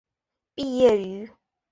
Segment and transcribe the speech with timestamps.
[0.55, 1.29] 毕业于。